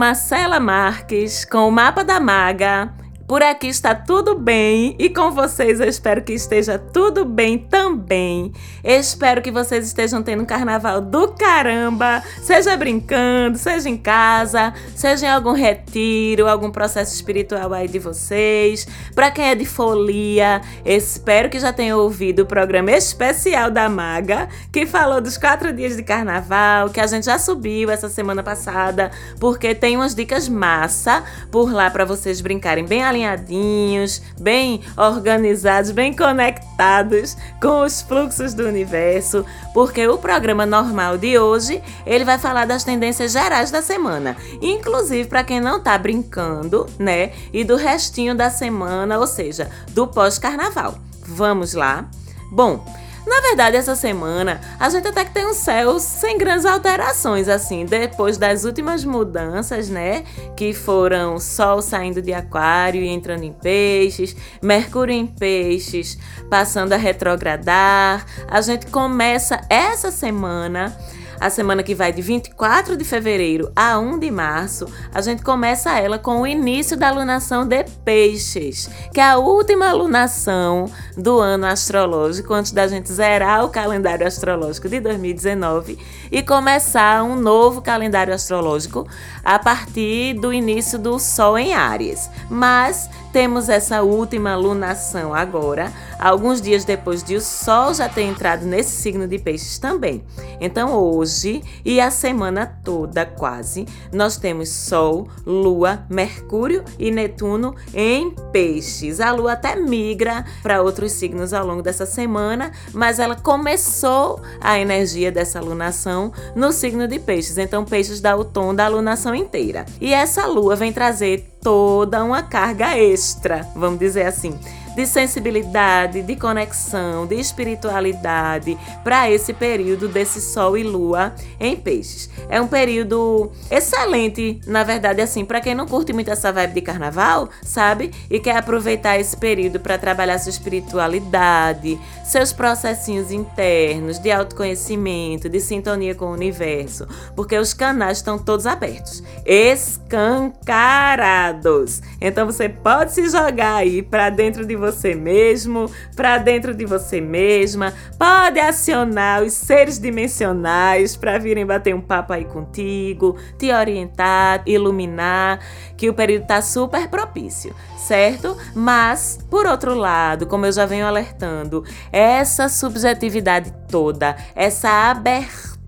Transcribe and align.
Marcela 0.00 0.58
Marques, 0.58 1.44
com 1.44 1.68
o 1.68 1.70
Mapa 1.70 2.02
da 2.02 2.18
Maga 2.18 2.90
por 3.30 3.44
aqui 3.44 3.68
está 3.68 3.94
tudo 3.94 4.34
bem 4.34 4.96
e 4.98 5.08
com 5.08 5.30
vocês 5.30 5.78
eu 5.78 5.88
espero 5.88 6.20
que 6.20 6.32
esteja 6.32 6.76
tudo 6.76 7.24
bem 7.24 7.56
também. 7.56 8.52
Espero 8.82 9.40
que 9.40 9.52
vocês 9.52 9.86
estejam 9.86 10.20
tendo 10.20 10.42
um 10.42 10.44
carnaval 10.44 11.00
do 11.00 11.28
caramba, 11.28 12.24
seja 12.42 12.76
brincando, 12.76 13.56
seja 13.56 13.88
em 13.88 13.96
casa, 13.96 14.74
seja 14.96 15.26
em 15.26 15.30
algum 15.30 15.52
retiro, 15.52 16.48
algum 16.48 16.72
processo 16.72 17.14
espiritual 17.14 17.72
aí 17.72 17.86
de 17.86 18.00
vocês. 18.00 18.88
Para 19.14 19.30
quem 19.30 19.44
é 19.44 19.54
de 19.54 19.64
folia, 19.64 20.60
espero 20.84 21.48
que 21.48 21.60
já 21.60 21.72
tenha 21.72 21.96
ouvido 21.96 22.40
o 22.40 22.46
programa 22.46 22.90
especial 22.90 23.70
da 23.70 23.88
Maga, 23.88 24.48
que 24.72 24.86
falou 24.86 25.20
dos 25.20 25.38
quatro 25.38 25.72
dias 25.72 25.96
de 25.96 26.02
carnaval, 26.02 26.90
que 26.90 26.98
a 26.98 27.06
gente 27.06 27.26
já 27.26 27.38
subiu 27.38 27.92
essa 27.92 28.08
semana 28.08 28.42
passada, 28.42 29.12
porque 29.38 29.72
tem 29.72 29.96
umas 29.96 30.16
dicas 30.16 30.48
massa 30.48 31.22
por 31.48 31.72
lá 31.72 31.88
para 31.92 32.04
vocês 32.04 32.40
brincarem 32.40 32.84
bem 32.84 33.04
alinhados 33.04 33.19
alinhadinhos, 33.24 34.22
bem 34.40 34.80
organizados, 34.96 35.90
bem 35.90 36.14
conectados 36.14 37.36
com 37.60 37.82
os 37.82 38.02
fluxos 38.02 38.54
do 38.54 38.66
universo, 38.66 39.44
porque 39.74 40.06
o 40.06 40.18
programa 40.18 40.64
normal 40.64 41.18
de 41.18 41.38
hoje, 41.38 41.82
ele 42.06 42.24
vai 42.24 42.38
falar 42.38 42.66
das 42.66 42.84
tendências 42.84 43.32
gerais 43.32 43.70
da 43.70 43.82
semana, 43.82 44.36
inclusive 44.60 45.28
para 45.28 45.44
quem 45.44 45.60
não 45.60 45.80
tá 45.80 45.96
brincando, 45.98 46.86
né? 46.98 47.32
E 47.52 47.64
do 47.64 47.76
restinho 47.76 48.34
da 48.34 48.50
semana, 48.50 49.18
ou 49.18 49.26
seja, 49.26 49.70
do 49.90 50.06
pós-carnaval. 50.06 50.98
Vamos 51.26 51.74
lá? 51.74 52.08
Bom, 52.50 52.84
na 53.26 53.40
verdade, 53.40 53.76
essa 53.76 53.94
semana 53.94 54.60
a 54.78 54.88
gente 54.88 55.06
até 55.06 55.24
que 55.24 55.32
tem 55.32 55.46
um 55.46 55.54
céu 55.54 55.98
sem 55.98 56.38
grandes 56.38 56.64
alterações, 56.64 57.48
assim, 57.48 57.84
depois 57.84 58.38
das 58.38 58.64
últimas 58.64 59.04
mudanças, 59.04 59.88
né? 59.88 60.24
Que 60.56 60.72
foram 60.72 61.38
Sol 61.38 61.82
saindo 61.82 62.22
de 62.22 62.32
Aquário 62.32 63.02
e 63.02 63.08
entrando 63.08 63.44
em 63.44 63.52
Peixes, 63.52 64.34
Mercúrio 64.62 65.14
em 65.14 65.26
Peixes 65.26 66.18
passando 66.48 66.92
a 66.92 66.96
retrogradar. 66.96 68.24
A 68.48 68.60
gente 68.60 68.86
começa 68.86 69.60
essa 69.68 70.10
semana 70.10 70.96
a 71.40 71.48
semana 71.48 71.82
que 71.82 71.94
vai 71.94 72.12
de 72.12 72.20
24 72.20 72.96
de 72.96 73.04
fevereiro 73.04 73.72
a 73.74 73.98
1 73.98 74.18
de 74.18 74.30
março, 74.30 74.86
a 75.12 75.22
gente 75.22 75.42
começa 75.42 75.98
ela 75.98 76.18
com 76.18 76.42
o 76.42 76.46
início 76.46 76.96
da 76.98 77.08
alunação 77.08 77.66
de 77.66 77.82
Peixes, 78.04 78.90
que 79.14 79.18
é 79.18 79.24
a 79.24 79.38
última 79.38 79.88
alunação 79.88 80.84
do 81.16 81.38
ano 81.38 81.66
astrológico, 81.66 82.52
antes 82.52 82.72
da 82.72 82.86
gente 82.86 83.10
zerar 83.10 83.64
o 83.64 83.70
calendário 83.70 84.26
astrológico 84.26 84.88
de 84.88 85.00
2019 85.00 85.98
e 86.30 86.42
começar 86.42 87.22
um 87.24 87.36
novo 87.36 87.80
calendário 87.80 88.34
astrológico 88.34 89.08
a 89.42 89.58
partir 89.58 90.34
do 90.34 90.52
início 90.52 90.98
do 90.98 91.18
Sol 91.18 91.56
em 91.56 91.72
Áries. 91.72 92.28
Mas 92.50 93.08
temos 93.32 93.68
essa 93.68 94.02
última 94.02 94.56
lunação 94.56 95.32
agora, 95.34 95.92
alguns 96.18 96.60
dias 96.60 96.84
depois 96.84 97.22
de 97.22 97.36
o 97.36 97.40
Sol 97.40 97.94
já 97.94 98.08
ter 98.08 98.22
entrado 98.22 98.64
nesse 98.66 98.90
signo 98.90 99.26
de 99.26 99.38
Peixes 99.38 99.78
também. 99.78 100.24
Então, 100.60 100.94
hoje 100.94 101.62
e 101.84 102.00
a 102.00 102.10
semana 102.10 102.66
toda, 102.84 103.24
quase, 103.24 103.86
nós 104.12 104.36
temos 104.36 104.68
Sol, 104.68 105.28
Lua, 105.46 106.04
Mercúrio 106.08 106.84
e 106.98 107.10
Netuno 107.10 107.74
em 107.94 108.30
Peixes. 108.52 109.20
A 109.20 109.32
Lua 109.32 109.52
até 109.52 109.76
migra 109.76 110.44
para 110.62 110.82
outros 110.82 111.12
signos 111.12 111.52
ao 111.52 111.66
longo 111.66 111.82
dessa 111.82 112.06
semana, 112.06 112.72
mas 112.92 113.18
ela 113.18 113.36
começou 113.36 114.40
a 114.60 114.78
energia 114.78 115.30
dessa 115.30 115.60
lunação 115.60 116.32
no 116.54 116.72
signo 116.72 117.06
de 117.06 117.18
Peixes. 117.18 117.58
Então, 117.58 117.84
Peixes 117.84 118.20
dá 118.20 118.36
o 118.36 118.44
tom 118.44 118.74
da 118.74 118.88
lunação 118.88 119.34
inteira. 119.34 119.86
E 120.00 120.12
essa 120.12 120.46
Lua 120.46 120.76
vem 120.76 120.92
trazer 120.92 121.49
toda 121.60 122.24
uma 122.24 122.42
carga 122.42 122.96
extra, 122.96 123.66
vamos 123.74 123.98
dizer 123.98 124.26
assim, 124.26 124.58
de 124.94 125.06
sensibilidade, 125.06 126.22
de 126.22 126.36
conexão, 126.36 127.26
de 127.26 127.36
espiritualidade 127.36 128.76
para 129.02 129.30
esse 129.30 129.52
período 129.52 130.08
desse 130.08 130.40
Sol 130.40 130.76
e 130.76 130.82
Lua 130.82 131.32
em 131.58 131.76
Peixes. 131.76 132.28
É 132.48 132.60
um 132.60 132.66
período 132.66 133.50
excelente, 133.70 134.60
na 134.66 134.82
verdade, 134.82 135.20
assim, 135.20 135.44
para 135.44 135.60
quem 135.60 135.74
não 135.74 135.86
curte 135.86 136.12
muito 136.12 136.30
essa 136.30 136.52
vibe 136.52 136.74
de 136.74 136.80
carnaval, 136.80 137.48
sabe? 137.62 138.10
E 138.28 138.40
quer 138.40 138.56
aproveitar 138.56 139.18
esse 139.18 139.36
período 139.36 139.78
para 139.78 139.98
trabalhar 139.98 140.38
sua 140.38 140.50
espiritualidade, 140.50 141.98
seus 142.24 142.52
processinhos 142.52 143.30
internos 143.30 144.18
de 144.18 144.30
autoconhecimento, 144.30 145.48
de 145.48 145.60
sintonia 145.60 146.14
com 146.14 146.26
o 146.26 146.32
universo, 146.32 147.06
porque 147.34 147.56
os 147.56 147.72
canais 147.72 148.18
estão 148.18 148.38
todos 148.38 148.66
abertos, 148.66 149.22
escancarados. 149.44 152.02
Então 152.20 152.46
você 152.46 152.68
pode 152.68 153.12
se 153.12 153.28
jogar 153.28 153.76
aí 153.76 154.02
para 154.02 154.30
dentro 154.30 154.66
de 154.66 154.76
você 154.80 155.14
mesmo, 155.14 155.88
para 156.16 156.38
dentro 156.38 156.74
de 156.74 156.84
você 156.84 157.20
mesma, 157.20 157.94
pode 158.18 158.58
acionar 158.58 159.42
os 159.42 159.52
seres 159.52 160.00
dimensionais 160.00 161.16
para 161.16 161.38
virem 161.38 161.64
bater 161.64 161.94
um 161.94 162.00
papo 162.00 162.32
aí 162.32 162.44
contigo, 162.44 163.36
te 163.56 163.70
orientar, 163.70 164.62
iluminar, 164.66 165.60
que 165.96 166.10
o 166.10 166.14
período 166.14 166.42
está 166.42 166.60
super 166.60 167.08
propício 167.08 167.72
certo? 168.00 168.56
Mas, 168.74 169.38
por 169.48 169.66
outro 169.66 169.94
lado, 169.94 170.46
como 170.46 170.66
eu 170.66 170.72
já 170.72 170.84
venho 170.84 171.06
alertando, 171.06 171.84
essa 172.10 172.68
subjetividade 172.68 173.72
toda, 173.88 174.36
essa 174.54 175.10
abertura 175.10 175.79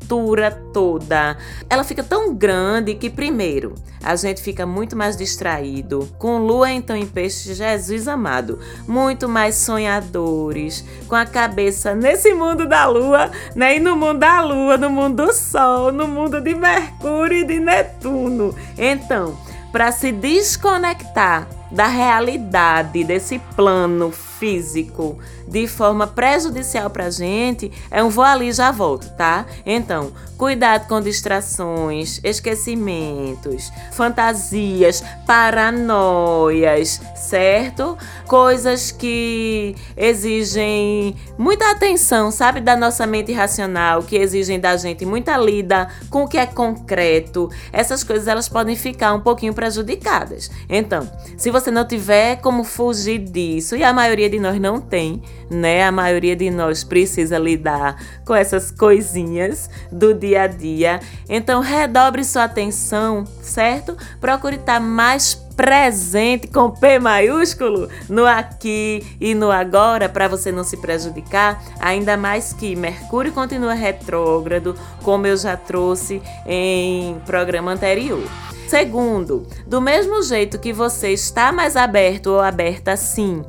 toda, 0.72 1.36
ela 1.68 1.84
fica 1.84 2.02
tão 2.02 2.34
grande 2.34 2.94
que, 2.94 3.08
primeiro, 3.08 3.74
a 4.02 4.16
gente 4.16 4.42
fica 4.42 4.66
muito 4.66 4.96
mais 4.96 5.16
distraído. 5.16 6.08
Com 6.18 6.38
lua 6.38 6.70
então 6.70 6.96
em 6.96 7.06
peixe, 7.06 7.54
Jesus 7.54 8.08
amado, 8.08 8.58
muito 8.86 9.28
mais 9.28 9.54
sonhadores, 9.54 10.84
com 11.08 11.14
a 11.14 11.24
cabeça 11.24 11.94
nesse 11.94 12.34
mundo 12.34 12.66
da 12.66 12.86
lua, 12.86 13.30
né? 13.54 13.76
E 13.76 13.80
no 13.80 13.96
mundo 13.96 14.18
da 14.18 14.40
lua, 14.40 14.76
no 14.76 14.90
mundo 14.90 15.26
do 15.26 15.32
sol, 15.32 15.92
no 15.92 16.08
mundo 16.08 16.40
de 16.40 16.54
Mercúrio 16.54 17.38
e 17.38 17.44
de 17.44 17.60
Netuno. 17.60 18.54
Então, 18.76 19.38
para 19.70 19.90
se 19.92 20.12
desconectar 20.12 21.48
da 21.70 21.86
realidade 21.86 23.02
desse 23.04 23.38
plano 23.56 24.12
físico 24.42 25.20
de 25.46 25.68
forma 25.68 26.04
prejudicial 26.04 26.90
para 26.90 27.04
a 27.04 27.10
gente, 27.10 27.70
é 27.92 28.02
um 28.02 28.08
vou 28.08 28.24
ali 28.24 28.52
já 28.52 28.72
volto, 28.72 29.08
tá? 29.10 29.46
Então, 29.64 30.10
cuidado 30.36 30.88
com 30.88 31.00
distrações, 31.00 32.18
esquecimentos, 32.24 33.70
fantasias, 33.92 35.04
paranoias, 35.24 37.00
certo? 37.14 37.96
Coisas 38.26 38.90
que 38.90 39.76
exigem 39.96 41.14
muita 41.38 41.70
atenção, 41.70 42.32
sabe, 42.32 42.60
da 42.60 42.74
nossa 42.74 43.06
mente 43.06 43.32
racional, 43.32 44.02
que 44.02 44.16
exigem 44.16 44.58
da 44.58 44.76
gente 44.76 45.06
muita 45.06 45.36
lida 45.36 45.88
com 46.10 46.24
o 46.24 46.28
que 46.28 46.38
é 46.38 46.46
concreto. 46.46 47.48
Essas 47.72 48.02
coisas 48.02 48.26
elas 48.26 48.48
podem 48.48 48.74
ficar 48.74 49.14
um 49.14 49.20
pouquinho 49.20 49.54
prejudicadas. 49.54 50.50
Então, 50.68 51.08
se 51.36 51.52
você 51.52 51.70
não 51.70 51.86
tiver 51.86 52.36
como 52.36 52.64
fugir 52.64 53.18
disso, 53.18 53.76
e 53.76 53.84
a 53.84 53.92
maioria 53.92 54.31
de 54.32 54.40
nós 54.40 54.60
não 54.60 54.80
tem, 54.80 55.22
né? 55.50 55.84
A 55.84 55.92
maioria 55.92 56.34
de 56.34 56.50
nós 56.50 56.82
precisa 56.82 57.38
lidar 57.38 57.96
com 58.24 58.34
essas 58.34 58.70
coisinhas 58.70 59.70
do 59.90 60.12
dia 60.14 60.42
a 60.42 60.46
dia. 60.46 61.00
Então, 61.28 61.60
redobre 61.60 62.24
sua 62.24 62.44
atenção, 62.44 63.24
certo? 63.40 63.96
Procure 64.20 64.56
estar 64.56 64.80
mais 64.80 65.34
presente 65.52 66.48
com 66.48 66.70
P 66.70 66.98
maiúsculo 66.98 67.88
no 68.08 68.26
aqui 68.26 69.04
e 69.20 69.34
no 69.34 69.50
agora 69.50 70.08
para 70.08 70.26
você 70.26 70.50
não 70.50 70.64
se 70.64 70.78
prejudicar, 70.78 71.62
ainda 71.78 72.16
mais 72.16 72.52
que 72.52 72.74
Mercúrio 72.74 73.32
continua 73.32 73.74
retrógrado, 73.74 74.74
como 75.02 75.26
eu 75.26 75.36
já 75.36 75.56
trouxe 75.56 76.22
em 76.46 77.16
programa 77.26 77.72
anterior. 77.72 78.22
Segundo, 78.68 79.46
do 79.66 79.80
mesmo 79.80 80.22
jeito 80.22 80.58
que 80.58 80.72
você 80.72 81.10
está 81.10 81.52
mais 81.52 81.76
aberto 81.76 82.28
ou 82.28 82.40
aberta 82.40 82.96
sim 82.96 83.42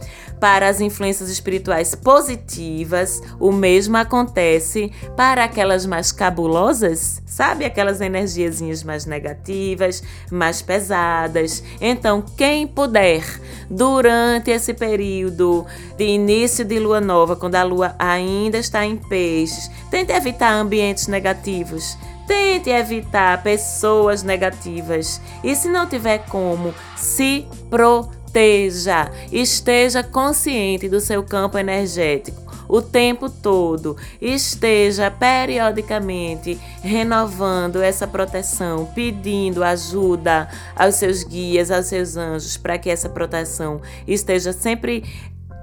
para 0.43 0.67
as 0.67 0.81
influências 0.81 1.29
espirituais 1.29 1.95
positivas, 1.95 3.21
o 3.39 3.49
mesmo 3.49 3.95
acontece 3.95 4.91
para 5.15 5.45
aquelas 5.45 5.85
mais 5.85 6.11
cabulosas, 6.11 7.21
sabe? 7.25 7.63
Aquelas 7.63 8.01
energiazinhas 8.01 8.83
mais 8.83 9.05
negativas, 9.05 10.03
mais 10.29 10.61
pesadas. 10.61 11.63
Então, 11.79 12.21
quem 12.35 12.67
puder, 12.67 13.23
durante 13.69 14.51
esse 14.51 14.73
período 14.73 15.65
de 15.97 16.03
início 16.03 16.65
de 16.65 16.77
lua 16.77 16.99
nova, 16.99 17.37
quando 17.37 17.55
a 17.55 17.63
lua 17.63 17.95
ainda 17.97 18.57
está 18.57 18.85
em 18.85 18.97
peixes, 18.97 19.71
tente 19.89 20.11
evitar 20.11 20.51
ambientes 20.51 21.07
negativos 21.07 21.97
Tente 22.27 22.69
evitar 22.69 23.43
pessoas 23.43 24.23
negativas 24.23 25.19
e, 25.43 25.55
se 25.55 25.67
não 25.67 25.87
tiver 25.87 26.19
como, 26.29 26.73
se 26.95 27.45
proteja. 27.69 29.11
Esteja 29.31 30.03
consciente 30.03 30.87
do 30.87 30.99
seu 30.99 31.23
campo 31.23 31.57
energético. 31.57 32.43
o 32.67 32.81
tempo 32.81 33.29
todo. 33.29 33.95
Esteja 34.21 35.11
periodicamente 35.11 36.59
renovando 36.81 37.81
essa 37.81 38.07
proteção, 38.07 38.85
pedindo 38.93 39.63
ajuda 39.63 40.49
aos 40.75 40.95
seus 40.95 41.23
guias, 41.23 41.71
aos 41.71 41.87
seus 41.87 42.17
anjos, 42.17 42.57
para 42.57 42.77
que 42.77 42.89
essa 42.89 43.09
proteção 43.09 43.81
esteja 44.07 44.51
sempre 44.51 45.03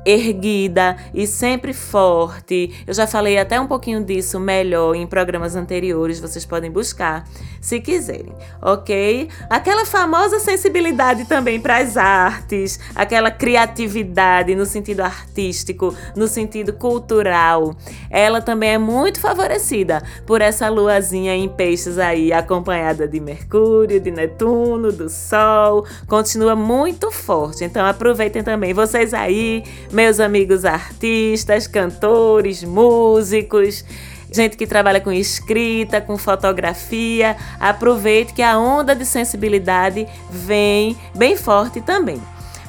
erguida 0.04 0.96
e 1.12 1.26
sempre 1.26 1.72
forte. 1.72 2.84
Eu 2.86 2.94
já 2.94 3.06
falei 3.06 3.38
até 3.38 3.60
um 3.60 3.66
pouquinho 3.66 4.02
disso 4.02 4.40
melhor 4.40 4.94
em 4.94 5.06
programas 5.06 5.56
anteriores, 5.56 6.20
vocês 6.20 6.44
podem 6.44 6.70
buscar 6.70 7.24
se 7.60 7.80
quiserem, 7.80 8.32
ok? 8.62 9.28
Aquela 9.48 9.84
famosa 9.84 10.38
sensibilidade 10.38 11.26
também 11.26 11.60
para 11.60 11.76
as 11.78 11.96
artes, 11.96 12.80
aquela 12.94 13.30
criatividade 13.30 14.54
no 14.54 14.64
sentido 14.64 15.00
artístico, 15.00 15.94
no 16.16 16.26
sentido 16.26 16.72
cultural, 16.72 17.76
ela 18.08 18.40
também 18.40 18.70
é 18.70 18.78
muito 18.78 19.20
favorecida 19.20 20.02
por 20.26 20.40
essa 20.40 20.68
luazinha 20.68 21.34
em 21.34 21.48
peixes 21.48 21.98
aí, 21.98 22.32
acompanhada 22.32 23.06
de 23.06 23.20
Mercúrio, 23.20 24.00
de 24.00 24.10
Netuno, 24.10 24.90
do 24.90 25.08
Sol, 25.10 25.84
continua 26.06 26.56
muito 26.56 27.10
forte. 27.10 27.64
Então 27.64 27.84
aproveitem 27.84 28.42
também 28.42 28.72
vocês 28.72 29.12
aí 29.12 29.62
meus 29.90 30.20
amigos 30.20 30.64
artistas, 30.64 31.66
cantores, 31.66 32.62
músicos, 32.62 33.84
gente 34.32 34.56
que 34.56 34.66
trabalha 34.66 35.00
com 35.00 35.12
escrita, 35.12 36.00
com 36.00 36.16
fotografia, 36.16 37.36
aproveite 37.58 38.32
que 38.32 38.42
a 38.42 38.58
onda 38.58 38.94
de 38.94 39.04
sensibilidade 39.04 40.06
vem 40.30 40.96
bem 41.14 41.36
forte 41.36 41.80
também. 41.80 42.20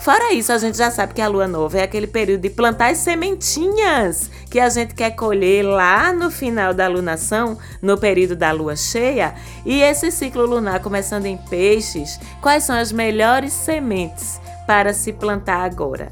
Fora 0.02 0.34
isso, 0.34 0.52
a 0.52 0.58
gente 0.58 0.80
já 0.80 0.90
sabe 0.90 1.14
que 1.14 1.22
a 1.22 1.28
lua 1.28 1.48
nova 1.48 1.78
é 1.78 1.84
aquele 1.84 2.08
período 2.08 2.42
de 2.42 2.50
plantar 2.50 2.90
as 2.90 2.98
sementinhas 2.98 4.32
que 4.50 4.60
a 4.60 4.68
gente 4.68 4.96
quer 4.96 5.12
colher 5.12 5.62
lá 5.62 6.12
no 6.12 6.32
final 6.32 6.74
da 6.74 6.88
lunação, 6.88 7.56
no 7.80 7.96
período 7.96 8.36
da 8.36 8.52
lua 8.52 8.76
cheia. 8.76 9.36
E 9.64 9.80
esse 9.80 10.10
ciclo 10.10 10.44
lunar 10.48 10.80
começando 10.80 11.28
em 11.28 11.38
peixes, 11.38 12.20
quais 12.42 12.64
são 12.64 12.76
as 12.76 12.92
melhores 12.92 13.54
sementes 13.54 14.42
para 14.66 14.92
se 14.92 15.14
plantar 15.14 15.64
agora? 15.66 16.12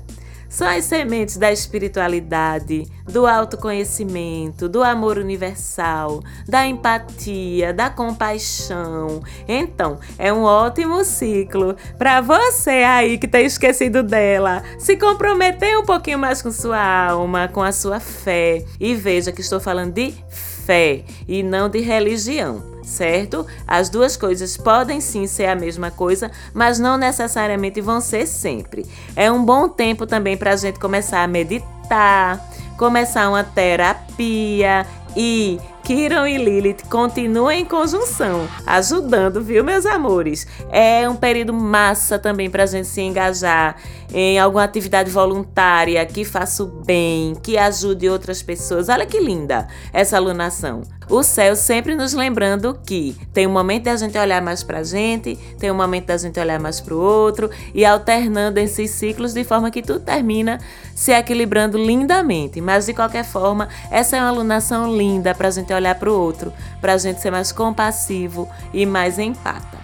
São 0.50 0.68
as 0.68 0.86
sementes 0.86 1.38
da 1.38 1.52
espiritualidade, 1.52 2.88
do 3.06 3.28
autoconhecimento, 3.28 4.68
do 4.68 4.82
amor 4.82 5.20
universal, 5.20 6.24
da 6.48 6.66
empatia, 6.66 7.72
da 7.72 7.88
compaixão. 7.92 9.22
Então, 9.48 10.00
é 10.18 10.34
um 10.34 10.42
ótimo 10.42 11.06
ciclo 11.06 11.76
para 12.00 12.20
você 12.20 12.84
aí 12.84 13.20
que 13.20 13.28
tem 13.28 13.46
esquecido 13.46 14.02
dela 14.02 14.64
se 14.80 14.98
comprometer 14.98 15.78
um 15.78 15.86
pouquinho 15.86 16.18
mais 16.18 16.42
com 16.42 16.52
sua 16.52 16.82
alma, 17.10 17.48
com 17.48 17.62
a 17.62 17.72
sua 17.72 18.00
fé. 18.00 18.66
E 18.80 18.96
veja 18.96 19.32
que 19.32 19.42
estou 19.42 19.60
falando 19.60 19.94
de 19.94 20.16
fé 20.30 21.04
e 21.28 21.44
não 21.44 21.70
de 21.70 21.80
religião 21.80 22.79
certo? 22.90 23.46
As 23.68 23.90
duas 23.90 24.18
coisas 24.18 24.58
podem 24.58 25.00
sim 25.00 25.28
ser 25.28 25.46
a 25.46 25.56
mesma 25.56 25.92
coisa, 25.92 26.30
mas 26.54 26.80
não 26.80 26.98
necessariamente 26.98 27.80
vão 27.80 28.02
ser 28.02 28.28
sempre. 28.28 28.86
É 29.16 29.32
um 29.32 29.44
bom 29.44 29.70
tempo 29.70 30.06
também 30.06 30.36
para 30.36 30.52
a 30.52 30.56
gente 30.56 30.80
começar 30.80 31.24
a 31.24 31.28
meditar, 31.28 32.44
começar 32.78 33.30
uma 33.30 33.44
terapia 33.44 34.86
e 35.16 35.60
Kiron 35.84 36.28
e 36.28 36.38
Lilith 36.38 36.84
continuam 36.88 37.52
em 37.52 37.66
conjunção, 37.66 38.48
ajudando, 38.66 39.42
viu, 39.42 39.64
meus 39.64 39.88
amores? 39.88 40.46
É 40.70 41.10
um 41.10 41.16
período 41.16 41.52
massa 41.52 42.20
também 42.20 42.48
para 42.48 42.62
a 42.62 42.68
gente 42.68 42.88
se 42.88 43.02
engajar 43.02 43.76
em 44.14 44.38
alguma 44.38 44.64
atividade 44.64 45.10
voluntária 45.10 46.06
que 46.06 46.24
faça 46.24 46.64
o 46.64 46.68
bem, 46.68 47.34
que 47.42 47.58
ajude 47.58 48.08
outras 48.08 48.44
pessoas. 48.44 48.88
Olha 48.88 49.06
que 49.06 49.20
linda 49.20 49.68
essa 49.92 50.16
alunação. 50.16 50.84
O 51.10 51.24
céu 51.24 51.56
sempre 51.56 51.96
nos 51.96 52.14
lembrando 52.14 52.78
que 52.86 53.18
tem 53.34 53.48
um 53.48 53.52
momento 53.52 53.86
da 53.86 53.96
gente 53.96 54.16
olhar 54.16 54.44
mais 54.44 54.62
para 54.62 54.78
a 54.78 54.84
gente, 54.84 55.36
tem 55.58 55.72
um 55.72 55.76
momento 55.76 56.06
da 56.06 56.18
gente 56.18 56.40
olhar 56.40 56.60
mais 56.60 56.80
para 56.80 56.94
o 56.94 57.02
outro 57.02 57.50
e 57.74 57.84
alternando 57.84 58.60
esses 58.60 58.92
ciclos 58.92 59.34
de 59.34 59.44
forma 59.44 59.72
que 59.72 59.82
tudo 59.82 60.02
termina 60.02 60.60
se 60.94 61.12
equilibrando 61.12 61.80
lindamente. 61.80 62.62
Mas 62.62 62.86
de 62.86 62.94
qualquer 62.94 63.26
forma, 63.26 63.68
essa 63.90 64.18
é 64.18 64.22
uma 64.22 64.30
alunação 64.30 64.96
linda 64.96 65.34
para 65.34 65.48
a 65.48 65.52
gente 65.52 65.74
olhar 65.74 65.96
para 65.96 66.12
o 66.12 66.14
outro, 66.14 66.54
para 66.80 66.94
a 66.94 66.98
gente 66.98 67.20
ser 67.20 67.32
mais 67.32 67.52
compassivo 67.52 68.48
e 68.72 68.86
mais 68.86 69.18
empata. 69.18 69.79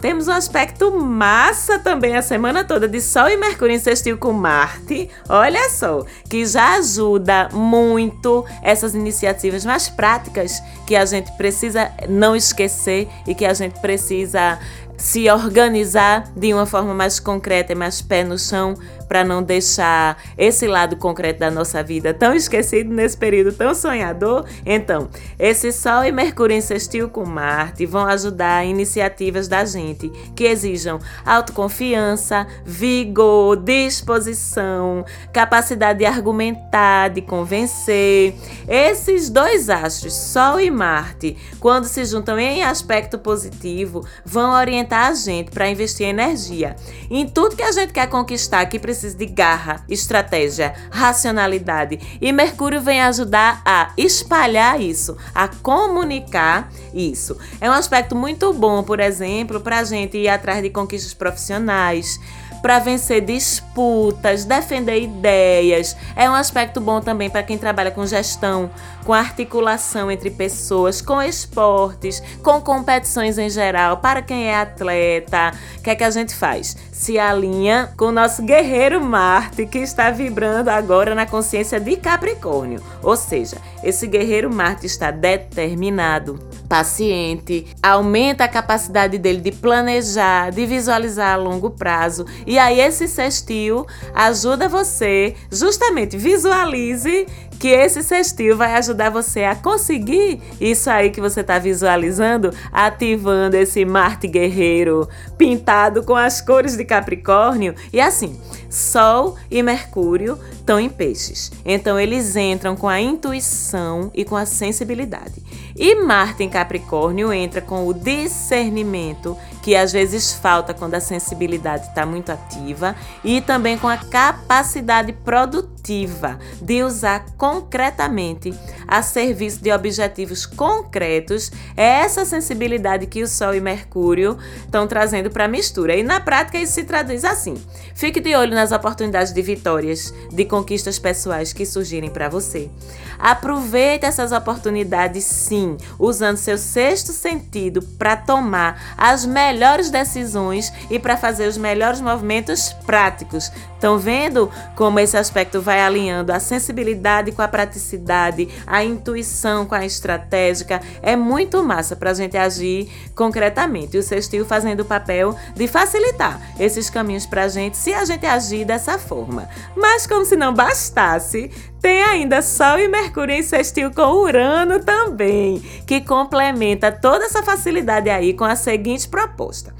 Temos 0.00 0.28
um 0.28 0.32
aspecto 0.32 0.90
massa 0.90 1.78
também 1.78 2.16
a 2.16 2.22
semana 2.22 2.64
toda 2.64 2.88
de 2.88 3.02
Sol 3.02 3.28
e 3.28 3.36
Mercúrio 3.36 3.76
em 3.76 3.78
sextil 3.78 4.16
com 4.16 4.32
Marte. 4.32 5.10
Olha 5.28 5.68
só, 5.68 6.06
que 6.28 6.46
já 6.46 6.76
ajuda 6.76 7.50
muito 7.52 8.46
essas 8.62 8.94
iniciativas 8.94 9.62
mais 9.62 9.90
práticas 9.90 10.62
que 10.86 10.96
a 10.96 11.04
gente 11.04 11.30
precisa 11.32 11.92
não 12.08 12.34
esquecer 12.34 13.08
e 13.26 13.34
que 13.34 13.44
a 13.44 13.52
gente 13.52 13.78
precisa 13.80 14.58
se 15.00 15.30
organizar 15.30 16.30
de 16.36 16.52
uma 16.52 16.66
forma 16.66 16.92
mais 16.92 17.18
concreta 17.18 17.72
e 17.72 17.74
mais 17.74 18.02
pé 18.02 18.22
no 18.22 18.38
chão 18.38 18.74
para 19.08 19.24
não 19.24 19.42
deixar 19.42 20.22
esse 20.38 20.68
lado 20.68 20.94
concreto 20.94 21.40
da 21.40 21.50
nossa 21.50 21.82
vida 21.82 22.14
tão 22.14 22.32
esquecido 22.32 22.94
nesse 22.94 23.16
período 23.16 23.52
tão 23.52 23.74
sonhador. 23.74 24.44
Então, 24.64 25.08
esse 25.36 25.72
Sol 25.72 26.04
e 26.04 26.12
Mercúrio 26.12 26.60
sextil 26.60 27.08
com 27.08 27.24
Marte 27.24 27.86
vão 27.86 28.06
ajudar 28.06 28.64
iniciativas 28.64 29.48
da 29.48 29.64
gente 29.64 30.08
que 30.36 30.44
exijam 30.44 31.00
autoconfiança, 31.24 32.46
vigor, 32.64 33.56
disposição, 33.56 35.04
capacidade 35.32 36.00
de 36.00 36.04
argumentar, 36.04 37.08
de 37.08 37.22
convencer. 37.22 38.34
Esses 38.68 39.30
dois 39.30 39.70
astros, 39.70 40.12
Sol 40.12 40.60
e 40.60 40.70
Marte, 40.70 41.36
quando 41.58 41.86
se 41.86 42.04
juntam 42.04 42.38
em 42.38 42.62
aspecto 42.62 43.18
positivo, 43.18 44.06
vão 44.24 44.52
orientar 44.52 44.89
a 44.96 45.14
gente 45.14 45.50
para 45.50 45.68
investir 45.68 46.06
energia 46.06 46.76
em 47.10 47.26
tudo 47.26 47.56
que 47.56 47.62
a 47.62 47.72
gente 47.72 47.92
quer 47.92 48.08
conquistar 48.08 48.66
que 48.66 48.78
precisa 48.78 49.16
de 49.16 49.26
garra, 49.26 49.84
estratégia, 49.88 50.74
racionalidade. 50.90 52.18
E 52.20 52.32
Mercúrio 52.32 52.80
vem 52.80 53.00
ajudar 53.00 53.62
a 53.64 53.92
espalhar 53.96 54.80
isso, 54.80 55.16
a 55.34 55.48
comunicar 55.48 56.70
isso. 56.94 57.36
É 57.60 57.68
um 57.68 57.72
aspecto 57.72 58.14
muito 58.14 58.52
bom, 58.52 58.82
por 58.82 59.00
exemplo, 59.00 59.60
para 59.60 59.78
a 59.78 59.84
gente 59.84 60.18
ir 60.18 60.28
atrás 60.28 60.62
de 60.62 60.70
conquistas 60.70 61.14
profissionais 61.14 62.18
para 62.60 62.78
vencer 62.78 63.20
disputas, 63.22 64.44
defender 64.44 65.00
ideias. 65.00 65.96
É 66.14 66.28
um 66.28 66.34
aspecto 66.34 66.80
bom 66.80 67.00
também 67.00 67.30
para 67.30 67.42
quem 67.42 67.58
trabalha 67.58 67.90
com 67.90 68.06
gestão, 68.06 68.70
com 69.04 69.14
articulação 69.14 70.10
entre 70.10 70.30
pessoas, 70.30 71.00
com 71.00 71.22
esportes, 71.22 72.22
com 72.42 72.60
competições 72.60 73.38
em 73.38 73.48
geral. 73.48 73.98
Para 73.98 74.22
quem 74.22 74.48
é 74.48 74.56
atleta, 74.56 75.52
o 75.78 75.82
que 75.82 75.90
é 75.90 75.94
que 75.94 76.04
a 76.04 76.10
gente 76.10 76.34
faz? 76.34 76.76
Se 76.92 77.18
alinha 77.18 77.92
com 77.96 78.06
o 78.06 78.12
nosso 78.12 78.42
guerreiro 78.42 79.00
Marte, 79.00 79.66
que 79.66 79.78
está 79.78 80.10
vibrando 80.10 80.68
agora 80.68 81.14
na 81.14 81.26
consciência 81.26 81.80
de 81.80 81.96
Capricórnio. 81.96 82.82
Ou 83.02 83.16
seja, 83.16 83.56
esse 83.82 84.06
guerreiro 84.06 84.52
Marte 84.52 84.86
está 84.86 85.10
determinado 85.10 86.49
paciente, 86.70 87.66
aumenta 87.82 88.44
a 88.44 88.48
capacidade 88.48 89.18
dele 89.18 89.40
de 89.40 89.50
planejar, 89.50 90.52
de 90.52 90.64
visualizar 90.64 91.34
a 91.34 91.36
longo 91.36 91.70
prazo. 91.70 92.24
E 92.46 92.60
aí 92.60 92.80
esse 92.80 93.08
sextil 93.08 93.84
ajuda 94.14 94.68
você, 94.68 95.34
justamente 95.50 96.16
visualize 96.16 97.26
que 97.60 97.68
esse 97.68 98.02
sextil 98.02 98.56
vai 98.56 98.72
ajudar 98.76 99.10
você 99.10 99.44
a 99.44 99.54
conseguir 99.54 100.40
isso 100.58 100.88
aí 100.88 101.10
que 101.10 101.20
você 101.20 101.42
está 101.42 101.58
visualizando, 101.58 102.50
ativando 102.72 103.54
esse 103.54 103.84
Marte 103.84 104.26
guerreiro 104.26 105.06
pintado 105.36 106.02
com 106.02 106.16
as 106.16 106.40
cores 106.40 106.74
de 106.74 106.86
Capricórnio. 106.86 107.74
E 107.92 108.00
assim, 108.00 108.40
Sol 108.70 109.36
e 109.50 109.62
Mercúrio 109.62 110.38
estão 110.52 110.80
em 110.80 110.88
peixes. 110.88 111.52
Então 111.62 112.00
eles 112.00 112.34
entram 112.34 112.74
com 112.74 112.88
a 112.88 112.98
intuição 112.98 114.10
e 114.14 114.24
com 114.24 114.36
a 114.36 114.46
sensibilidade. 114.46 115.42
E 115.76 115.94
Marte 115.96 116.42
em 116.42 116.48
Capricórnio 116.48 117.30
entra 117.30 117.60
com 117.60 117.86
o 117.86 117.92
discernimento, 117.92 119.36
que 119.62 119.76
às 119.76 119.92
vezes 119.92 120.32
falta 120.32 120.72
quando 120.72 120.94
a 120.94 121.00
sensibilidade 121.00 121.88
está 121.88 122.06
muito 122.06 122.30
ativa, 122.30 122.94
e 123.22 123.40
também 123.40 123.76
com 123.76 123.88
a 123.88 123.96
capacidade 123.96 125.12
produtiva 125.12 126.38
de 126.60 126.82
usar 126.82 127.24
concretamente 127.36 128.54
a 128.86 129.02
serviço 129.02 129.62
de 129.62 129.70
objetivos 129.70 130.46
concretos. 130.46 131.50
É 131.76 132.00
essa 132.00 132.24
sensibilidade 132.24 133.06
que 133.06 133.22
o 133.22 133.28
Sol 133.28 133.54
e 133.54 133.60
Mercúrio 133.60 134.38
estão 134.64 134.86
trazendo 134.86 135.30
para 135.30 135.44
a 135.44 135.48
mistura. 135.48 135.96
E 135.96 136.02
na 136.02 136.20
prática 136.20 136.58
isso 136.58 136.74
se 136.74 136.84
traduz 136.84 137.24
assim: 137.24 137.54
fique 137.94 138.20
de 138.20 138.34
olho 138.34 138.54
nas 138.54 138.72
oportunidades 138.72 139.32
de 139.32 139.42
vitórias, 139.42 140.12
de 140.30 140.44
conquistas 140.44 140.98
pessoais 140.98 141.52
que 141.52 141.66
surgirem 141.66 142.10
para 142.10 142.28
você. 142.28 142.70
Aproveite 143.18 144.06
essas 144.06 144.32
oportunidades 144.32 145.24
sim, 145.24 145.76
usando 145.98 146.38
seu 146.38 146.56
sexto 146.56 147.12
sentido 147.12 147.82
para 147.82 148.16
tomar 148.16 148.94
as 148.96 149.26
melhores 149.26 149.49
melhores 149.50 149.90
decisões 149.90 150.72
e 150.88 150.98
para 150.98 151.16
fazer 151.16 151.48
os 151.48 151.56
melhores 151.56 152.00
movimentos 152.00 152.72
práticos. 152.86 153.50
Estão 153.74 153.98
vendo 153.98 154.50
como 154.76 155.00
esse 155.00 155.16
aspecto 155.16 155.60
vai 155.60 155.80
alinhando 155.80 156.32
a 156.32 156.38
sensibilidade 156.38 157.32
com 157.32 157.42
a 157.42 157.48
praticidade, 157.48 158.48
a 158.66 158.84
intuição 158.84 159.66
com 159.66 159.74
a 159.74 159.84
estratégica? 159.84 160.80
É 161.02 161.16
muito 161.16 161.62
massa 161.64 161.96
para 161.96 162.10
a 162.10 162.14
gente 162.14 162.36
agir 162.36 162.88
concretamente. 163.14 163.96
E 163.96 164.00
o 164.00 164.02
sextil 164.02 164.44
fazendo 164.44 164.80
o 164.80 164.84
papel 164.84 165.34
de 165.54 165.66
facilitar 165.66 166.40
esses 166.58 166.88
caminhos 166.88 167.26
para 167.26 167.44
a 167.44 167.48
gente 167.48 167.76
se 167.76 167.92
a 167.92 168.04
gente 168.04 168.26
agir 168.26 168.64
dessa 168.64 168.98
forma. 168.98 169.48
Mas 169.74 170.06
como 170.06 170.24
se 170.24 170.36
não 170.36 170.54
bastasse, 170.54 171.50
tem 171.80 172.02
ainda 172.02 172.42
Sol 172.42 172.78
e 172.78 172.88
Mercúrio 172.88 173.34
em 173.34 173.42
sextil 173.42 173.90
com 173.90 174.02
Urano 174.02 174.80
também, 174.80 175.60
que 175.86 176.00
complementa 176.00 176.92
toda 176.92 177.24
essa 177.24 177.42
facilidade 177.42 178.10
aí 178.10 178.34
com 178.34 178.44
a 178.44 178.54
seguinte 178.54 179.08
proposta. 179.08 179.74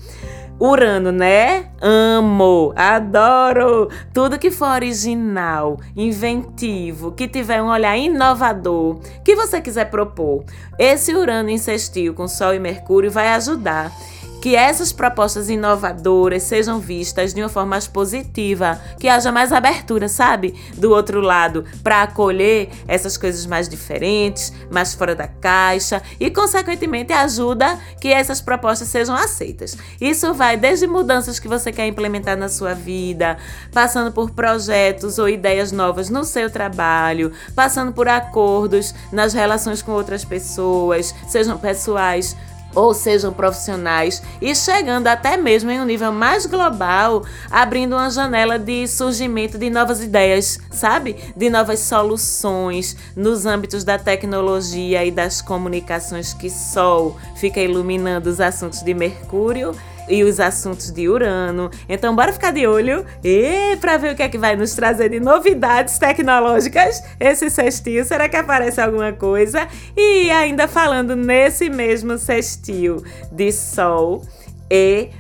Urano, 0.59 1.11
né? 1.11 1.71
Amo, 1.81 2.75
adoro 2.77 3.89
tudo 4.13 4.39
que 4.39 4.51
for 4.51 4.69
original, 4.69 5.81
inventivo, 5.97 7.13
que 7.13 7.27
tiver 7.27 7.63
um 7.63 7.69
olhar 7.69 7.97
inovador, 7.97 9.01
que 9.25 9.35
você 9.35 9.59
quiser 9.59 9.87
propor. 9.87 10.45
Esse 10.79 11.15
Urano 11.15 11.49
em 11.49 11.57
sextil 11.57 12.13
com 12.13 12.29
Sol 12.29 12.53
e 12.53 12.59
Mercúrio 12.59 13.11
vai 13.11 13.29
ajudar 13.29 13.91
que 14.41 14.57
essas 14.57 14.93
propostas 14.93 15.49
inovadoras 15.49 16.43
sejam 16.43 16.81
vistas 16.81 17.35
de 17.35 17.43
uma 17.43 17.49
forma 17.49 17.71
mais 17.71 17.87
positiva, 17.87 18.81
que 18.99 19.09
haja 19.09 19.31
mais 19.31 19.53
abertura, 19.53 20.09
sabe? 20.09 20.55
Do 20.75 20.91
outro 20.91 21.21
lado, 21.21 21.65
para 21.83 22.03
acolher 22.03 22.71
essas 22.89 23.17
coisas 23.17 23.45
mais 23.47 23.69
diferentes, 23.69 24.53
mais 24.71 24.95
fora 24.95 25.15
da 25.15 25.29
caixa 25.29 26.03
e, 26.19 26.31
consequentemente, 26.31 27.13
ajuda 27.13 27.79
que 28.01 28.09
essas 28.09 28.41
propostas 28.41 28.89
sejam 28.89 29.15
aceitas. 29.15 29.77
Isso 30.01 30.33
vai 30.33 30.57
desde 30.57 30.87
mudanças 30.87 31.39
que 31.39 31.49
você 31.49 31.71
quer 31.71 31.87
implementar 31.87 32.37
na 32.37 32.49
sua 32.49 32.75
vida, 32.75 33.37
passando 33.73 34.13
por 34.13 34.31
projetos 34.31 35.19
ou 35.19 35.29
ideias 35.29 35.73
novas 35.73 36.09
no 36.09 36.25
seu 36.25 36.51
trabalho, 36.51 37.33
passando 37.55 37.93
por 37.93 38.09
acordos 38.09 38.95
nas 39.13 39.35
relações 39.35 39.83
com 39.83 39.93
outras 39.93 40.25
pessoas, 40.25 41.15
sejam 41.29 41.59
pessoais 41.59 42.37
ou 42.75 42.95
sejam 42.95 43.33
profissionais, 43.33 44.23
e 44.41 44.55
chegando 44.55 45.07
até 45.07 45.37
mesmo 45.37 45.71
em 45.71 45.81
um 45.81 45.85
nível 45.85 46.13
mais 46.13 46.47
global, 46.47 47.25
abrindo 47.51 47.97
uma 47.97 48.11
janela 48.11 48.59
de 48.59 48.87
surgimento 48.87 49.59
de 49.59 49.71
novas 49.71 50.03
ideias, 50.03 50.59
sabe? 50.71 51.17
De 51.37 51.51
novas 51.51 51.81
soluções 51.81 52.97
nos 53.17 53.47
âmbitos 53.47 53.85
da 53.85 53.99
tecnologia 53.99 55.05
e 55.05 55.11
das 55.11 55.41
comunicações 55.41 56.33
que 56.33 56.51
Sol 56.51 57.17
fica 57.37 57.61
iluminando 57.61 58.29
os 58.29 58.41
assuntos 58.41 58.83
de 58.83 58.95
Mercúrio 58.95 59.75
e 60.11 60.25
os 60.25 60.41
assuntos 60.41 60.91
de 60.91 61.09
Urano. 61.09 61.71
Então, 61.89 62.15
bora 62.15 62.33
ficar 62.33 62.51
de 62.51 62.67
olho 62.67 63.05
e 63.25 63.77
para 63.81 63.97
ver 63.97 64.13
o 64.13 64.17
que 64.17 64.23
é 64.23 64.29
que 64.29 64.37
vai 64.37 64.57
nos 64.57 64.75
trazer 64.75 65.09
de 65.09 65.21
novidades 65.21 65.99
tecnológicas 65.99 67.03
esse 67.19 67.49
sextil. 67.49 68.05
Será 68.05 68.29
que 68.29 68.37
aparece 68.37 68.81
alguma 68.81 69.13
coisa? 69.13 69.67
E 69.97 70.31
ainda 70.31 70.67
falando 70.67 71.15
nesse 71.15 71.71
mesmo 71.71 72.19
sextil 72.19 73.03
de 73.31 73.53
Sol 73.53 74.23
e 74.71 75.11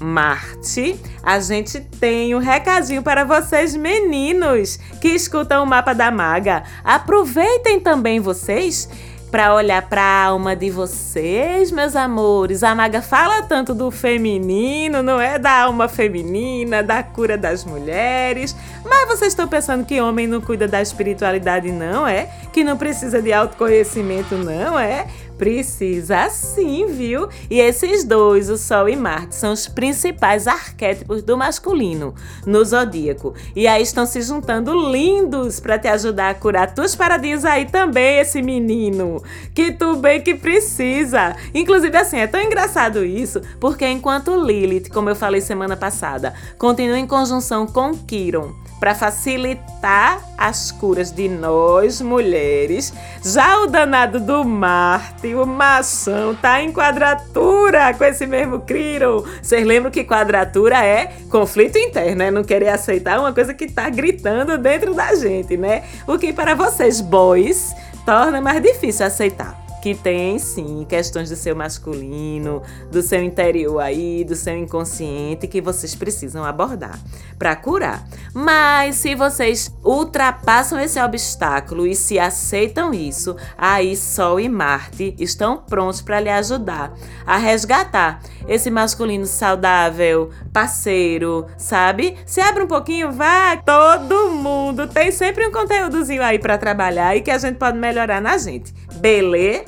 Marte, 0.00 0.98
a 1.22 1.38
gente 1.40 1.78
tem 1.78 2.34
um 2.34 2.38
recadinho 2.38 3.02
para 3.02 3.22
vocês 3.22 3.76
meninos 3.76 4.78
que 4.98 5.08
escutam 5.08 5.62
o 5.62 5.66
mapa 5.66 5.92
da 5.92 6.10
maga. 6.10 6.62
Aproveitem 6.82 7.78
também 7.78 8.18
vocês 8.18 8.88
para 9.30 9.54
olhar 9.54 9.80
para 9.88 10.02
a 10.02 10.24
alma 10.24 10.56
de 10.56 10.70
vocês, 10.70 11.70
meus 11.70 11.94
amores. 11.94 12.62
A 12.62 12.74
maga 12.74 13.00
fala 13.00 13.42
tanto 13.42 13.72
do 13.72 13.90
feminino, 13.90 15.02
não 15.02 15.20
é 15.20 15.38
da 15.38 15.62
alma 15.62 15.88
feminina, 15.88 16.82
da 16.82 17.02
cura 17.02 17.38
das 17.38 17.64
mulheres. 17.64 18.56
Mas 18.84 19.08
vocês 19.08 19.32
estão 19.32 19.46
pensando 19.46 19.84
que 19.84 20.00
homem 20.00 20.26
não 20.26 20.40
cuida 20.40 20.66
da 20.66 20.82
espiritualidade, 20.82 21.70
não 21.70 22.06
é? 22.06 22.28
Que 22.52 22.64
não 22.64 22.76
precisa 22.76 23.22
de 23.22 23.32
autoconhecimento, 23.32 24.34
não 24.34 24.78
é? 24.78 25.06
Precisa 25.40 26.28
sim, 26.28 26.84
viu? 26.88 27.26
E 27.48 27.58
esses 27.60 28.04
dois, 28.04 28.50
o 28.50 28.58
Sol 28.58 28.90
e 28.90 28.94
Marte, 28.94 29.34
são 29.34 29.54
os 29.54 29.66
principais 29.66 30.46
arquétipos 30.46 31.22
do 31.22 31.34
masculino 31.34 32.14
no 32.44 32.62
zodíaco. 32.62 33.34
E 33.56 33.66
aí 33.66 33.82
estão 33.82 34.04
se 34.04 34.20
juntando 34.20 34.74
lindos 34.92 35.58
para 35.58 35.78
te 35.78 35.88
ajudar 35.88 36.28
a 36.28 36.34
curar 36.34 36.74
tuas 36.74 36.94
paradinhas 36.94 37.46
aí 37.46 37.64
também, 37.64 38.18
esse 38.18 38.42
menino. 38.42 39.24
Que 39.54 39.72
tu 39.72 39.96
bem 39.96 40.20
que 40.20 40.34
precisa. 40.34 41.34
Inclusive, 41.54 41.96
assim, 41.96 42.18
é 42.18 42.26
tão 42.26 42.42
engraçado 42.42 43.02
isso, 43.02 43.40
porque 43.58 43.86
enquanto 43.86 44.44
Lilith, 44.44 44.90
como 44.90 45.08
eu 45.08 45.16
falei 45.16 45.40
semana 45.40 45.74
passada, 45.74 46.34
continua 46.58 46.98
em 46.98 47.06
conjunção 47.06 47.66
com 47.66 47.96
Quiron 47.96 48.52
para 48.80 48.94
facilitar 48.94 50.24
as 50.36 50.72
curas 50.72 51.12
de 51.12 51.28
nós 51.28 52.00
mulheres. 52.00 52.94
Já 53.22 53.60
o 53.60 53.66
danado 53.66 54.18
do 54.18 54.42
Marte, 54.42 55.34
o 55.34 55.46
maçã, 55.46 56.34
tá 56.40 56.62
em 56.62 56.72
quadratura 56.72 57.92
com 57.92 58.04
esse 58.04 58.26
mesmo 58.26 58.60
Quirón. 58.60 59.22
Vocês 59.42 59.66
lembram 59.66 59.90
que 59.90 60.02
quadratura 60.02 60.82
é 60.82 61.12
conflito 61.28 61.78
interno, 61.78 62.22
é 62.22 62.30
não 62.30 62.42
querer 62.42 62.70
aceitar 62.70 63.20
uma 63.20 63.34
coisa 63.34 63.52
que 63.52 63.70
tá 63.70 63.90
gritando 63.90 64.56
dentro 64.56 64.94
da 64.94 65.14
gente, 65.14 65.58
né? 65.58 65.84
O 66.06 66.18
que 66.18 66.32
para 66.32 66.54
vocês, 66.54 67.02
boys, 67.02 67.74
torna 68.06 68.40
mais 68.40 68.62
difícil 68.62 69.04
aceitar 69.04 69.59
que 69.80 69.94
tem 69.94 70.38
sim 70.38 70.84
questões 70.88 71.30
do 71.30 71.36
seu 71.36 71.56
masculino, 71.56 72.62
do 72.90 73.02
seu 73.02 73.22
interior 73.22 73.80
aí, 73.80 74.24
do 74.24 74.34
seu 74.34 74.56
inconsciente 74.56 75.46
que 75.46 75.60
vocês 75.60 75.94
precisam 75.94 76.44
abordar 76.44 76.98
para 77.38 77.56
curar. 77.56 78.06
Mas 78.34 78.96
se 78.96 79.14
vocês 79.14 79.74
ultrapassam 79.84 80.78
esse 80.78 81.00
obstáculo 81.00 81.86
e 81.86 81.94
se 81.94 82.18
aceitam 82.18 82.92
isso, 82.92 83.36
aí 83.56 83.96
Sol 83.96 84.38
e 84.38 84.48
Marte 84.48 85.14
estão 85.18 85.56
prontos 85.56 86.02
para 86.02 86.20
lhe 86.20 86.28
ajudar 86.28 86.92
a 87.26 87.36
resgatar 87.36 88.20
esse 88.46 88.70
masculino 88.70 89.26
saudável, 89.26 90.30
parceiro, 90.52 91.46
sabe? 91.56 92.16
Se 92.26 92.40
abre 92.40 92.64
um 92.64 92.68
pouquinho, 92.68 93.12
vai. 93.12 93.62
Todo 93.62 94.30
mundo 94.30 94.86
tem 94.86 95.10
sempre 95.10 95.46
um 95.46 95.52
conteúdozinho 95.52 96.22
aí 96.22 96.38
para 96.38 96.58
trabalhar 96.58 97.16
e 97.16 97.20
que 97.20 97.30
a 97.30 97.38
gente 97.38 97.56
pode 97.56 97.78
melhorar 97.78 98.20
na 98.20 98.36
gente. 98.36 98.74
Beleza? 99.00 99.64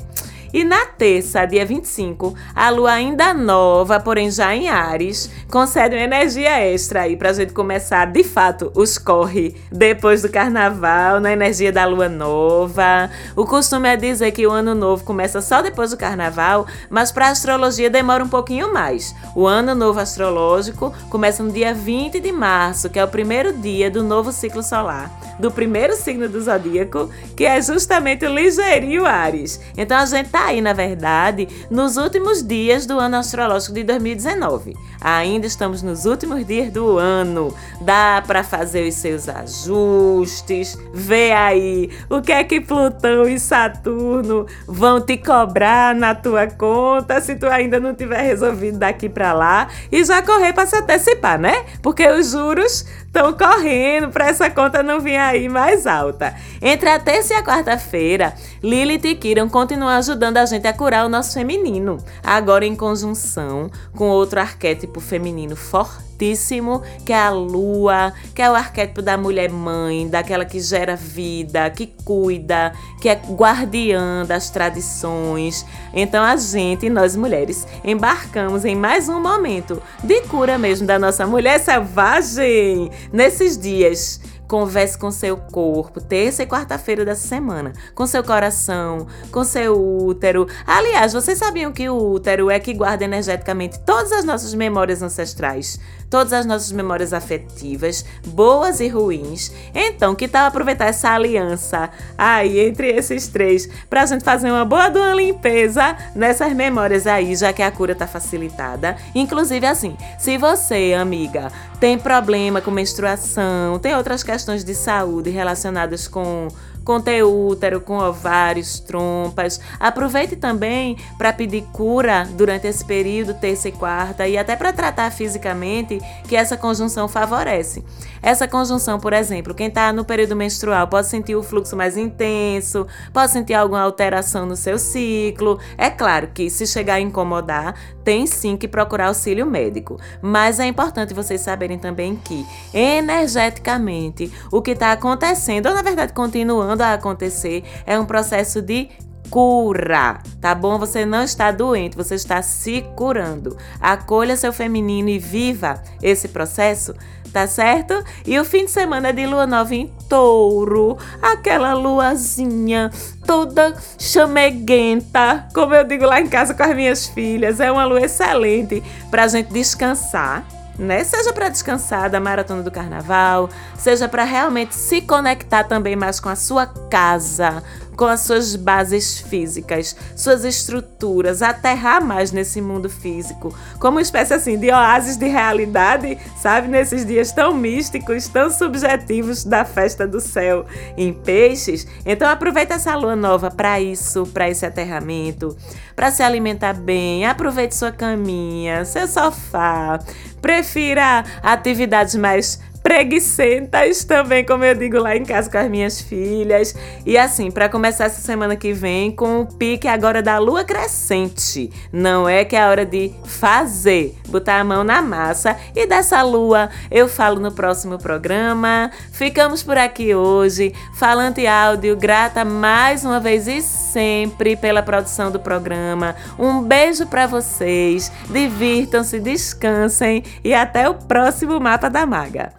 E 0.53 0.63
na 0.63 0.85
terça, 0.85 1.47
dia 1.47 1.65
25, 1.65 2.35
a 2.55 2.69
lua 2.69 2.91
ainda 2.91 3.33
nova, 3.33 3.99
porém 3.99 4.29
já 4.29 4.55
em 4.55 4.69
Ares, 4.69 5.27
concede 5.49 5.95
uma 5.95 6.03
energia 6.03 6.59
extra 6.59 7.01
aí 7.01 7.17
pra 7.17 7.33
gente 7.33 7.53
começar 7.53 8.05
de 8.05 8.23
fato 8.23 8.71
os 8.75 8.99
corre 8.99 9.55
depois 9.71 10.21
do 10.21 10.29
carnaval, 10.29 11.19
na 11.19 11.33
energia 11.33 11.71
da 11.71 11.85
lua 11.85 12.07
nova. 12.07 13.09
O 13.35 13.47
costume 13.47 13.89
é 13.89 13.97
dizer 13.97 14.31
que 14.31 14.45
o 14.45 14.51
ano 14.51 14.75
novo 14.75 15.03
começa 15.03 15.41
só 15.41 15.59
depois 15.59 15.89
do 15.89 15.97
carnaval, 15.97 16.67
mas 16.87 17.11
para 17.11 17.29
astrologia 17.29 17.89
demora 17.89 18.23
um 18.23 18.29
pouquinho 18.29 18.71
mais. 18.71 19.15
O 19.35 19.47
ano 19.47 19.73
novo 19.73 19.99
astrológico 19.99 20.93
começa 21.09 21.41
no 21.41 21.51
dia 21.51 21.73
20 21.73 22.19
de 22.19 22.31
março, 22.31 22.91
que 22.91 22.99
é 22.99 23.03
o 23.03 23.07
primeiro 23.07 23.53
dia 23.53 23.89
do 23.89 24.03
novo 24.03 24.31
ciclo 24.31 24.61
solar, 24.61 25.09
do 25.39 25.49
primeiro 25.49 25.95
signo 25.95 26.29
do 26.29 26.39
zodíaco, 26.39 27.09
que 27.35 27.43
é 27.43 27.59
justamente 27.59 28.23
o 28.23 28.31
ligeirinho 28.31 29.03
Ares. 29.03 29.59
Então 29.75 29.97
a 29.97 30.05
gente 30.05 30.29
tá 30.29 30.42
aí, 30.45 30.61
na 30.61 30.73
verdade, 30.73 31.47
nos 31.69 31.97
últimos 31.97 32.43
dias 32.43 32.85
do 32.85 32.99
ano 32.99 33.17
astrológico 33.17 33.73
de 33.73 33.83
2019. 33.83 34.75
Ainda 35.01 35.45
estamos 35.45 35.81
nos 35.81 36.05
últimos 36.05 36.45
dias 36.45 36.71
do 36.71 36.97
ano. 36.97 37.53
Dá 37.81 38.23
para 38.25 38.43
fazer 38.43 38.87
os 38.87 38.95
seus 38.95 39.27
ajustes, 39.27 40.77
ver 40.93 41.33
aí 41.33 41.89
o 42.09 42.21
que 42.21 42.31
é 42.31 42.43
que 42.43 42.61
Plutão 42.61 43.27
e 43.27 43.39
Saturno 43.39 44.45
vão 44.67 45.01
te 45.01 45.17
cobrar 45.17 45.93
na 45.93 46.15
tua 46.15 46.47
conta 46.47 47.19
se 47.19 47.35
tu 47.35 47.47
ainda 47.47 47.79
não 47.79 47.93
tiver 47.93 48.21
resolvido 48.21 48.77
daqui 48.77 49.09
para 49.09 49.33
lá 49.33 49.67
e 49.91 50.03
já 50.03 50.21
correr 50.21 50.53
para 50.53 50.65
se 50.65 50.75
antecipar, 50.75 51.39
né? 51.39 51.65
Porque 51.81 52.07
os 52.07 52.31
juros 52.31 52.85
estão 53.13 53.31
correndo 53.31 54.09
para 54.09 54.27
essa 54.27 54.49
conta 54.49 54.81
não 54.81 54.99
vir 54.99 55.17
aí 55.17 55.47
mais 55.47 55.85
alta. 55.85 56.35
Entre 56.59 56.89
a 56.89 56.99
terça 56.99 57.35
e 57.35 57.37
a 57.37 57.43
quarta-feira, 57.43 58.33
Lilith 58.63 59.05
e 59.05 59.15
Kiran 59.15 59.47
continuam 59.47 59.89
ajudando 59.89 60.37
a 60.37 60.45
gente 60.47 60.67
a 60.67 60.73
curar 60.73 61.05
o 61.05 61.09
nosso 61.09 61.35
feminino, 61.35 61.97
agora 62.23 62.65
em 62.65 62.75
conjunção 62.75 63.69
com 63.95 64.09
outro 64.09 64.39
arquétipo 64.39 64.99
feminino 64.99 65.55
forte 65.55 66.12
fortíssimo, 66.23 66.81
que 67.05 67.11
é 67.11 67.17
a 67.17 67.29
lua, 67.29 68.13
que 68.33 68.41
é 68.41 68.49
o 68.49 68.55
arquétipo 68.55 69.01
da 69.01 69.17
mulher 69.17 69.49
mãe, 69.49 70.07
daquela 70.07 70.45
que 70.45 70.59
gera 70.59 70.95
vida, 70.95 71.69
que 71.69 71.87
cuida, 72.05 72.71
que 73.01 73.09
é 73.09 73.15
guardiã 73.15 74.25
das 74.25 74.49
tradições. 74.49 75.65
Então 75.93 76.23
a 76.23 76.35
gente, 76.37 76.89
nós 76.89 77.15
mulheres, 77.15 77.67
embarcamos 77.83 78.63
em 78.63 78.75
mais 78.75 79.09
um 79.09 79.19
momento 79.19 79.81
de 80.03 80.21
cura 80.21 80.57
mesmo 80.57 80.87
da 80.87 80.97
nossa 80.97 81.27
mulher 81.27 81.59
selvagem 81.59 82.89
nesses 83.11 83.57
dias 83.57 84.21
Converse 84.53 84.97
com 84.97 85.09
seu 85.09 85.35
corpo, 85.37 85.99
terça 85.99 86.43
e 86.43 86.45
quarta-feira 86.45 87.03
dessa 87.03 87.27
semana, 87.27 87.73
com 87.95 88.05
seu 88.05 88.23
coração, 88.23 89.07
com 89.31 89.43
seu 89.43 89.73
útero. 89.73 90.47
Aliás, 90.67 91.11
vocês 91.13 91.39
sabiam 91.39 91.71
que 91.71 91.89
o 91.89 92.11
útero 92.11 92.51
é 92.51 92.59
que 92.59 92.71
guarda 92.71 93.03
energeticamente 93.03 93.79
todas 93.79 94.11
as 94.11 94.23
nossas 94.23 94.53
memórias 94.53 95.01
ancestrais, 95.01 95.79
todas 96.13 96.31
as 96.31 96.45
nossas 96.45 96.71
memórias 96.71 97.11
afetivas, 97.11 98.05
boas 98.27 98.79
e 98.79 98.87
ruins. 98.87 99.51
Então, 99.73 100.13
que 100.13 100.27
tal 100.27 100.45
aproveitar 100.45 100.85
essa 100.85 101.09
aliança 101.09 101.89
aí 102.15 102.59
entre 102.59 102.91
esses 102.91 103.27
três 103.27 103.67
pra 103.89 104.05
gente 104.05 104.23
fazer 104.23 104.51
uma 104.51 104.63
boa 104.63 104.89
de 104.89 104.99
limpeza 105.15 105.97
nessas 106.13 106.53
memórias 106.53 107.07
aí, 107.07 107.35
já 107.35 107.51
que 107.51 107.63
a 107.63 107.71
cura 107.71 107.95
tá 107.95 108.05
facilitada. 108.05 108.95
Inclusive 109.15 109.65
assim, 109.65 109.97
se 110.19 110.37
você, 110.37 110.93
amiga, 110.95 111.51
tem 111.79 111.97
problema 111.97 112.61
com 112.61 112.69
menstruação, 112.69 113.79
tem 113.79 113.95
outras 113.95 114.21
questões 114.21 114.63
de 114.63 114.75
saúde 114.75 115.31
relacionadas 115.31 116.07
com 116.07 116.47
com 116.83 117.01
útero, 117.47 117.81
com 117.81 117.97
ovários, 117.97 118.79
trompas. 118.79 119.59
Aproveite 119.79 120.35
também 120.35 120.97
para 121.17 121.33
pedir 121.33 121.63
cura 121.71 122.27
durante 122.35 122.67
esse 122.67 122.83
período, 122.83 123.33
terça 123.33 123.69
e 123.69 123.71
quarta, 123.71 124.27
e 124.27 124.37
até 124.37 124.55
para 124.55 124.73
tratar 124.73 125.11
fisicamente 125.11 125.99
que 126.27 126.35
essa 126.35 126.57
conjunção 126.57 127.07
favorece. 127.07 127.83
Essa 128.21 128.47
conjunção, 128.47 128.99
por 128.99 129.11
exemplo, 129.11 129.53
quem 129.53 129.67
está 129.67 129.91
no 129.91 130.05
período 130.05 130.35
menstrual 130.35 130.87
pode 130.87 131.07
sentir 131.07 131.35
o 131.35 131.43
fluxo 131.43 131.75
mais 131.75 131.97
intenso, 131.97 132.87
pode 133.11 133.31
sentir 133.31 133.53
alguma 133.53 133.81
alteração 133.81 134.45
no 134.45 134.55
seu 134.55 134.79
ciclo. 134.79 135.59
É 135.77 135.89
claro 135.89 136.29
que 136.33 136.49
se 136.49 136.65
chegar 136.65 136.95
a 136.95 136.99
incomodar, 137.01 137.75
tem 138.03 138.25
sim 138.25 138.55
que 138.55 138.67
procurar 138.67 139.07
auxílio 139.07 139.45
médico. 139.45 139.99
Mas 140.21 140.59
é 140.59 140.65
importante 140.65 141.13
vocês 141.13 141.41
saberem 141.41 141.77
também 141.77 142.15
que, 142.15 142.45
energeticamente, 142.73 144.31
o 144.51 144.61
que 144.61 144.71
está 144.71 144.93
acontecendo, 144.93 145.67
ou 145.67 145.73
na 145.73 145.81
verdade 145.81 146.13
continuando 146.13 146.72
a 146.81 146.93
acontecer, 146.93 147.63
é 147.85 147.99
um 147.99 148.05
processo 148.05 148.61
de 148.61 148.89
cura, 149.29 150.19
tá 150.39 150.53
bom? 150.53 150.77
Você 150.77 151.05
não 151.05 151.23
está 151.23 151.51
doente, 151.51 151.97
você 151.97 152.13
está 152.15 152.41
se 152.41 152.83
curando. 152.95 153.57
Acolha 153.79 154.37
seu 154.37 154.53
feminino 154.53 155.09
e 155.09 155.17
viva 155.17 155.81
esse 156.03 156.27
processo, 156.27 156.93
tá 157.31 157.47
certo? 157.47 157.95
E 158.27 158.37
o 158.39 158.45
fim 158.45 158.65
de 158.65 158.71
semana 158.71 159.11
de 159.11 159.25
lua 159.25 159.47
nova 159.47 159.73
em 159.73 159.87
touro, 160.07 160.99
aquela 161.19 161.73
luazinha 161.73 162.91
toda 163.25 163.75
chameguenta, 163.97 165.47
como 165.53 165.73
eu 165.73 165.83
digo 165.83 166.05
lá 166.05 166.21
em 166.21 166.27
casa 166.27 166.53
com 166.53 166.61
as 166.61 166.75
minhas 166.75 167.07
filhas, 167.07 167.59
é 167.59 167.71
uma 167.71 167.85
lua 167.85 168.01
excelente 168.01 168.83
pra 169.09 169.27
gente 169.27 169.51
descansar 169.51 170.45
né? 170.77 171.03
Seja 171.03 171.31
para 171.31 171.49
descansar 171.49 172.09
da 172.09 172.19
maratona 172.19 172.63
do 172.63 172.71
carnaval, 172.71 173.49
seja 173.77 174.07
para 174.07 174.23
realmente 174.23 174.75
se 174.75 175.01
conectar 175.01 175.63
também 175.63 175.95
mais 175.95 176.19
com 176.19 176.29
a 176.29 176.35
sua 176.35 176.65
casa, 176.65 177.63
com 177.95 178.05
as 178.05 178.21
suas 178.21 178.55
bases 178.55 179.19
físicas, 179.19 179.95
suas 180.15 180.43
estruturas, 180.43 181.41
aterrar 181.41 182.03
mais 182.03 182.31
nesse 182.31 182.59
mundo 182.61 182.89
físico, 182.89 183.55
como 183.79 183.97
uma 183.97 184.01
espécie 184.01 184.33
assim 184.33 184.57
de 184.57 184.71
oásis 184.71 185.15
de 185.15 185.27
realidade, 185.27 186.17
sabe? 186.41 186.67
Nesses 186.67 187.05
dias 187.05 187.31
tão 187.31 187.53
místicos, 187.53 188.27
tão 188.27 188.49
subjetivos 188.49 189.43
da 189.43 189.63
festa 189.63 190.07
do 190.07 190.19
céu 190.19 190.65
em 190.97 191.13
peixes. 191.13 191.87
Então 192.05 192.27
aproveita 192.27 192.73
essa 192.73 192.95
lua 192.95 193.15
nova 193.15 193.51
para 193.51 193.79
isso, 193.79 194.25
para 194.27 194.49
esse 194.49 194.65
aterramento, 194.65 195.55
para 195.95 196.11
se 196.11 196.23
alimentar 196.23 196.73
bem. 196.73 197.25
Aproveite 197.25 197.75
sua 197.75 197.91
caminha, 197.91 198.85
seu 198.85 199.07
sofá. 199.07 199.99
Prefira 200.43 201.23
atividades 201.41 202.15
mais 202.15 202.59
preguiçentas 202.83 204.03
também, 204.03 204.45
como 204.45 204.65
eu 204.65 204.75
digo 204.75 204.99
lá 204.99 205.15
em 205.15 205.23
casa 205.23 205.49
com 205.49 205.57
as 205.57 205.69
minhas 205.69 206.01
filhas. 206.01 206.75
E 207.05 207.17
assim, 207.17 207.49
para 207.49 207.69
começar 207.69 208.05
essa 208.05 208.21
semana 208.21 208.57
que 208.57 208.73
vem 208.73 209.09
com 209.09 209.41
o 209.41 209.45
pique 209.45 209.87
agora 209.87 210.21
da 210.21 210.37
lua 210.37 210.65
crescente. 210.65 211.71
Não 211.91 212.27
é 212.27 212.43
que 212.43 212.57
é 212.57 212.61
a 212.61 212.69
hora 212.69 212.85
de 212.85 213.11
fazer, 213.25 214.13
botar 214.27 214.59
a 214.59 214.63
mão 214.63 214.83
na 214.83 215.01
massa. 215.01 215.55
E 215.73 215.87
dessa 215.87 216.21
lua 216.21 216.69
eu 216.91 217.07
falo 217.07 217.39
no 217.39 217.51
próximo 217.53 217.97
programa. 217.97 218.91
Ficamos 219.13 219.63
por 219.63 219.77
aqui 219.77 220.13
hoje. 220.13 220.73
Falante 220.95 221.47
Áudio, 221.47 221.95
grata 221.95 222.43
mais 222.43 223.05
uma 223.05 223.19
vez 223.19 223.47
e 223.47 223.61
sempre 223.61 224.57
pela 224.57 224.83
produção 224.83 225.31
do 225.31 225.39
programa. 225.39 226.15
Um 226.37 226.61
beijo 226.61 227.07
para 227.07 227.27
vocês. 227.27 228.11
Divirtam-se, 228.29 229.19
descansem 229.19 230.23
e 230.43 230.53
até 230.53 230.89
o 230.89 230.95
próximo 230.95 231.59
Mapa 231.59 231.89
da 231.89 232.05
Maga. 232.05 232.51